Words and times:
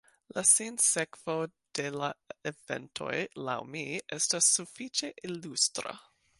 La 0.35 0.41
sinsekvo 0.51 1.35
de 1.81 1.85
la 2.03 2.09
eventoj, 2.53 3.13
laŭ 3.51 3.59
mi, 3.75 3.87
estas 4.19 4.51
sufiĉe 4.59 5.15
ilustra. 5.31 5.99